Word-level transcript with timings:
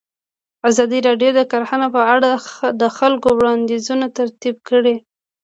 ازادي 0.69 0.99
راډیو 1.07 1.31
د 1.35 1.41
کرهنه 1.51 1.87
په 1.95 2.01
اړه 2.15 2.29
د 2.81 2.83
خلکو 2.97 3.29
وړاندیزونه 3.37 4.05
ترتیب 4.17 4.55
کړي. 4.69 4.95